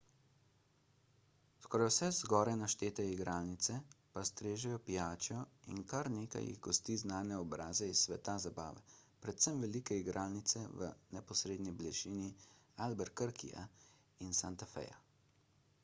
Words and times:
skoraj 1.65 1.89
vse 1.89 2.07
zgoraj 2.19 2.55
naštete 2.61 3.03
igralnice 3.09 3.75
pa 4.15 4.23
strežejo 4.29 4.79
pijačo 4.87 5.37
in 5.75 5.83
kar 5.91 6.09
nekaj 6.15 6.45
jih 6.47 6.57
gosti 6.69 6.95
znane 7.01 7.37
obraze 7.43 7.91
iz 7.91 8.01
sveta 8.07 8.35
zabave 8.47 8.87
predvsem 9.27 9.61
velike 9.67 9.99
igralnice 10.05 10.65
v 10.81 10.91
neposredni 11.19 11.75
bližini 11.83 12.31
albuquerqueja 12.89 13.67
in 14.29 14.37
santa 14.43 14.73
feja 14.75 14.99